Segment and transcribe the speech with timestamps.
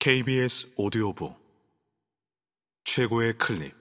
[0.00, 1.36] KBS 오디오북.
[2.84, 3.74] 최고의 클립.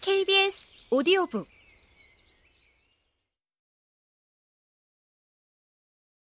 [0.00, 1.46] KBS 오디오북.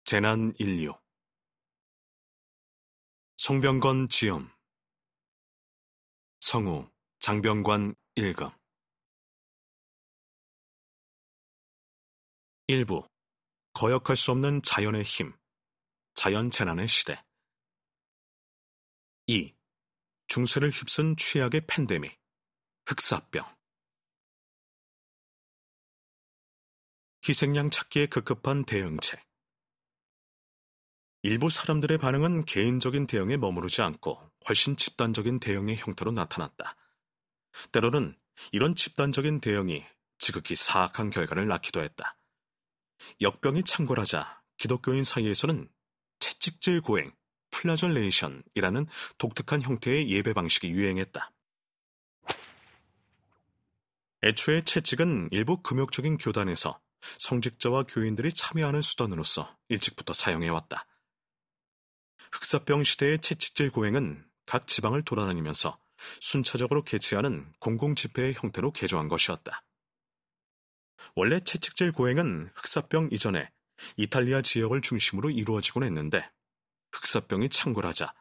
[0.05, 0.95] 재난 인류.
[3.37, 4.49] 송병건 지음
[6.41, 6.89] 성우
[7.19, 8.49] 장병관 일금
[12.67, 13.07] 1부
[13.73, 15.33] 거역할 수 없는 자연의 힘
[16.13, 17.23] 자연 재난의 시대
[19.27, 19.53] 2.
[20.27, 22.19] 중세를 휩쓴 취약의 팬데믹
[22.85, 23.45] 흑사병
[27.27, 29.29] 희생양 찾기에 급급한 대응책
[31.21, 36.77] 일부 사람들의 반응은 개인적인 대응에 머무르지 않고 훨씬 집단적인 대응의 형태로 나타났다.
[37.73, 38.17] 때로는
[38.53, 39.85] 이런 집단적인 대응이
[40.17, 42.18] 지극히 사악한 결과를 낳기도 했다.
[43.21, 45.69] 역병이 창궐하자 기독교인 사이에서는
[46.19, 47.11] 채찍질 고행,
[47.51, 51.31] flagellation이라는 독특한 형태의 예배 방식이 유행했다.
[54.23, 56.79] 애초에 채찍은 일부 금욕적인 교단에서
[57.19, 60.85] 성직자와 교인들이 참회하는 수단으로서 일찍부터 사용해왔다.
[62.33, 65.79] 흑사병 시대의 채찍질 고행은 각 지방을 돌아다니면서
[66.21, 69.63] 순차적으로 개최하는 공공집회의 형태로 개조한 것이었다.
[71.15, 73.49] 원래 채찍질 고행은 흑사병 이전에
[73.97, 76.29] 이탈리아 지역을 중심으로 이루어지곤 했는데
[76.91, 78.13] 흑사병이 창궐하자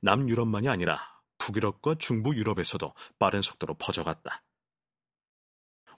[0.00, 4.42] 남유럽만이 아니라 북유럽과 중부 유럽에서도 빠른 속도로 퍼져갔다.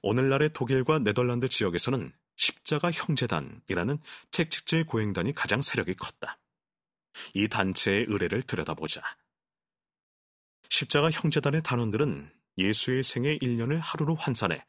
[0.02, 3.98] 오늘날의 독일과 네덜란드 지역에서는 십자가 형제단이라는
[4.30, 6.38] 채찍질 고행단이 가장 세력이 컸다.
[7.34, 9.02] 이 단체의 의뢰를 들여다보자.
[10.68, 14.64] 십자가 형제단의 단원들은 예수의 생애 1년을 하루로 환산해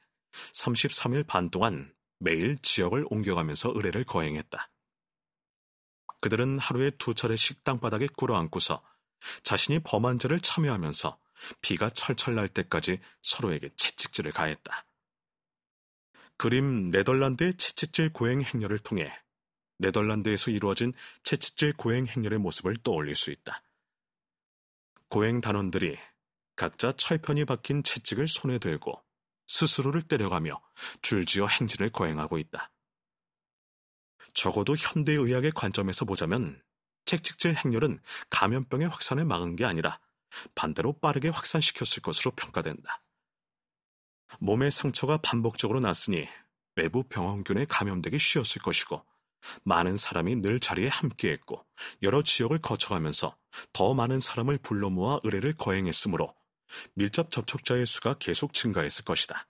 [0.53, 4.69] 33일 반 동안 매일 지역을 옮겨가면서 의뢰를 거행했다.
[6.21, 8.83] 그들은 하루에 두 차례씩 땅바닥에 꿇어앉고서
[9.43, 11.17] 자신이 범한 죄를 참여하면서
[11.61, 14.85] 비가 철철 날 때까지 서로에게 채찍질을 가했다.
[16.37, 19.13] 그림 네덜란드의 채찍질 고행 행렬을 통해
[19.77, 20.93] 네덜란드에서 이루어진
[21.23, 23.63] 채찍질 고행 행렬의 모습을 떠올릴 수 있다.
[25.07, 25.97] 고행 단원들이
[26.55, 29.01] 각자 철편이 박힌 채찍을 손에 들고
[29.49, 30.61] 스스로를 때려가며
[31.01, 32.71] 줄지어 행진을 거행하고 있다.
[34.33, 36.61] 적어도 현대의학의 관점에서 보자면
[37.05, 37.99] 책찍질 행렬은
[38.29, 39.99] 감염병의 확산을 막은 게 아니라
[40.53, 43.01] 반대로 빠르게 확산시켰을 것으로 평가된다.
[44.39, 46.27] 몸의 상처가 반복적으로 났으니
[46.75, 49.03] 외부 병원균에 감염되기 쉬웠을 것이고
[49.63, 51.65] 많은 사람이 늘 자리에 함께했고
[52.03, 53.35] 여러 지역을 거쳐가면서
[53.73, 56.35] 더 많은 사람을 불러 모아 의뢰를 거행했으므로
[56.93, 59.47] 밀접 접촉자의 수가 계속 증가했을 것이다.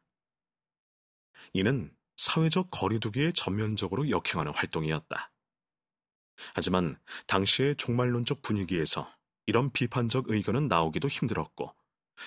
[1.54, 5.32] 이는 사회적 거리두기에 전면적으로 역행하는 활동이었다.
[6.54, 9.12] 하지만 당시의 종말론적 분위기에서
[9.46, 11.74] 이런 비판적 의견은 나오기도 힘들었고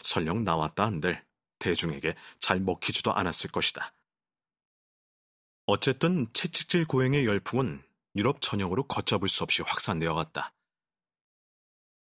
[0.03, 1.24] 설령 나왔다 한들
[1.59, 3.94] 대중에게 잘 먹히지도 않았을 것이다.
[5.66, 7.82] 어쨌든 채찍질 고행의 열풍은
[8.16, 10.53] 유럽 전역으로 걷잡을 수 없이 확산되어 갔다.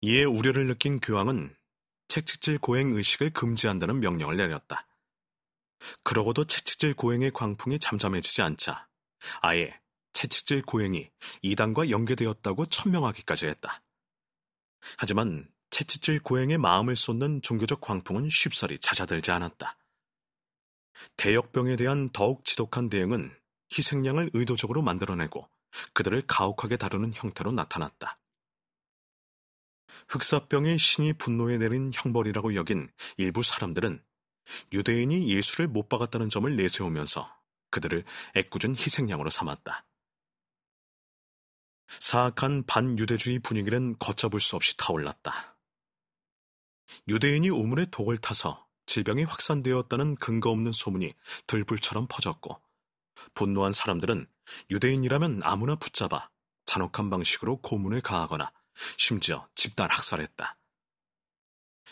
[0.00, 1.54] 이에 우려를 느낀 교황은
[2.10, 4.88] 채찍질 고행 의식을 금지한다는 명령을 내렸다.
[6.02, 8.88] 그러고도 채찍질 고행의 광풍이 잠잠해지지 않자
[9.40, 9.80] 아예
[10.12, 11.08] 채찍질 고행이
[11.42, 13.82] 이단과 연계되었다고 천명하기까지 했다.
[14.96, 19.78] 하지만 채찍질 고행의 마음을 쏟는 종교적 광풍은 쉽사리 잦아들지 않았다.
[21.16, 23.32] 대역병에 대한 더욱 지독한 대응은
[23.72, 25.48] 희생양을 의도적으로 만들어내고
[25.92, 28.19] 그들을 가혹하게 다루는 형태로 나타났다.
[30.08, 34.02] 흑사병의 신이 분노에 내린 형벌이라고 여긴 일부 사람들은
[34.72, 37.30] 유대인이 예수를 못 박았다는 점을 내세우면서
[37.70, 38.04] 그들을
[38.36, 39.86] 애꿎은 희생양으로 삼았다.
[41.88, 45.56] 사악한 반유대주의 분위기는 걷잡을 수 없이 타올랐다.
[47.08, 51.14] 유대인이 우물에 독을 타서 질병이 확산되었다는 근거 없는 소문이
[51.46, 52.60] 들불처럼 퍼졌고
[53.34, 54.26] 분노한 사람들은
[54.70, 56.28] 유대인이라면 아무나 붙잡아
[56.64, 58.52] 잔혹한 방식으로 고문을 가하거나
[58.96, 60.56] 심지어 집단 학살했다.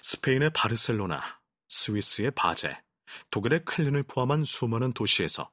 [0.03, 2.81] 스페인의 바르셀로나, 스위스의 바제,
[3.31, 5.51] 독일의 클린을 포함한 수많은 도시에서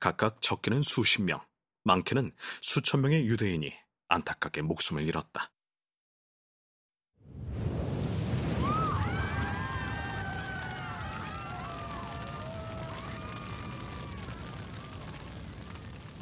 [0.00, 1.44] 각각 적게는 수십 명,
[1.84, 3.72] 많게는 수천 명의 유대인이
[4.08, 5.52] 안타깝게 목숨을 잃었다.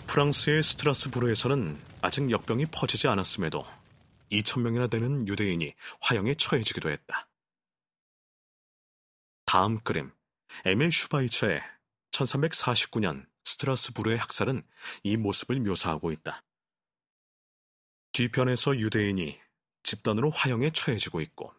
[0.06, 3.64] 프랑스의 스트라스부르에서는 아직 역병이 퍼지지 않았음에도
[4.30, 7.28] 2천명이나 되는 유대인이 화형에 처해지기도 했다.
[9.44, 10.12] 다음 그림,
[10.64, 11.60] 에밀 슈바이처의
[12.12, 14.62] 1349년 스트라스부르의 학살은
[15.02, 16.44] 이 모습을 묘사하고 있다.
[18.12, 19.40] 뒤편에서 유대인이
[19.82, 21.54] 집단으로 화형에 처해지고 있고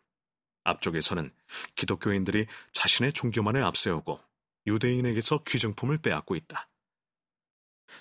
[0.63, 1.33] 앞쪽에서는
[1.75, 4.19] 기독교인들이 자신의 종교만을 앞세우고
[4.67, 6.69] 유대인에게서 귀정품을 빼앗고 있다.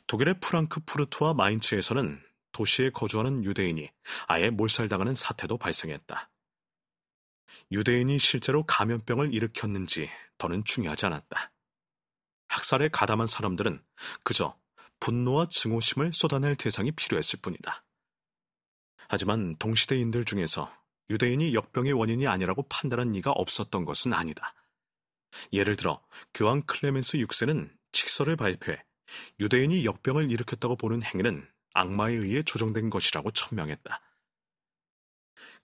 [0.06, 3.90] 독일의 프랑크푸르트와 마인츠에서는 도시에 거주하는 유대인이
[4.26, 6.30] 아예 몰살당하는 사태도 발생했다.
[7.72, 10.08] 유대인이 실제로 감염병을 일으켰는지
[10.38, 11.52] 더는 중요하지 않았다.
[12.48, 13.82] 학살에 가담한 사람들은
[14.24, 14.58] 그저
[14.98, 17.84] 분노와 증오심을 쏟아낼 대상이 필요했을 뿐이다.
[19.08, 20.72] 하지만 동시대인들 중에서
[21.10, 24.54] 유대인이 역병의 원인이 아니라고 판단한 이가 없었던 것은 아니다.
[25.52, 26.02] 예를 들어
[26.34, 28.84] 교황 클레멘스 6세는 칙서를 발표해
[29.40, 34.00] 유대인이 역병을 일으켰다고 보는 행위는 악마에 의해 조정된 것이라고 천명했다.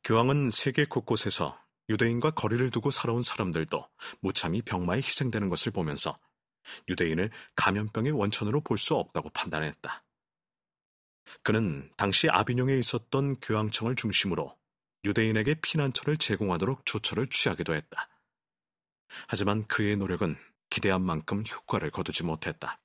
[0.05, 1.59] 교황은 세계 곳곳에서
[1.89, 3.89] 유대인과 거리를 두고 살아온 사람들도
[4.21, 6.19] 무참히 병마에 희생되는 것을 보면서
[6.89, 10.05] 유대인을 감염병의 원천으로 볼 수 없다고 판단했다.
[11.43, 14.57] 그는 당시 아비뇽에 있었던 교황청을 중심으로
[15.05, 18.09] 유대인에게 피난처를 제공하도록 조처를 취하기도 했다.
[19.29, 20.37] 하지만 그의 노력은
[20.71, 22.81] 기대한 만큼 효과를 거두지 못했다.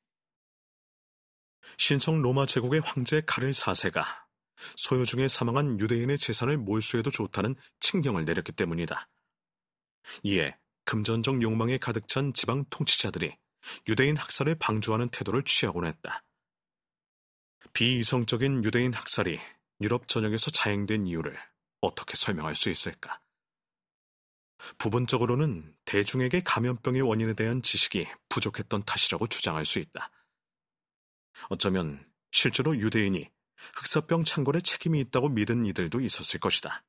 [1.77, 4.03] 신성 로마 제국의 황제 카를 4세가
[4.75, 9.09] 소요 중에 사망한 유대인의 재산을 몰수해도 좋다는 칙령을 내렸기 때문이다.
[10.23, 10.55] 이에
[10.85, 13.35] 금전적 욕망에 가득 찬 지방 통치자들이
[13.87, 16.23] 유대인 학살을 방조하는 태도를 취하곤 했다.
[17.73, 19.39] 비이성적인 유대인 학살이
[19.81, 21.37] 유럽 전역에서 자행된 이유를
[21.79, 23.19] 어떻게 설명할 수 있을까?
[24.77, 30.11] 부분적으로는 대중에게 감염병의 원인에 대한 지식이 부족했던 탓이라고 주장할 수 있다.
[31.49, 33.29] 어쩌면 실제로 유대인이
[33.75, 36.83] 흑사병 창궐에 책임이 있다고 믿은 이들도 있었을 것이다.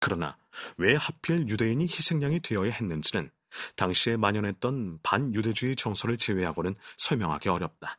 [0.00, 0.36] 그러나
[0.76, 3.30] 왜 하필 유대인이 희생양이 되어야 했는지는
[3.76, 7.98] 당시에 만연했던 반유대주의 정서를 제외하고는 설명하기 어렵다.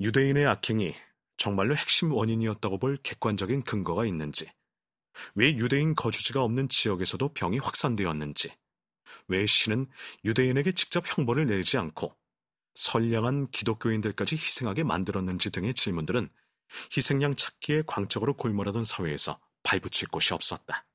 [0.00, 0.94] 유대인의 악행이
[1.36, 4.50] 정말로 핵심 원인이었다고 볼 객관적인 근거가 있는지,
[5.34, 8.52] 왜 유대인 거주지가 없는 지역에서도 병이 확산되었는지,
[9.28, 9.88] 왜 신은
[10.24, 12.14] 유대인에게 직접 형벌을 내리지 않고
[12.80, 16.30] 선량한 기독교인들까지 희생하게 만들었는지 등의 질문들은
[16.96, 20.86] 희생양 찾기에 광적으로 골몰하던 사회에서 발붙일 곳이 없었다.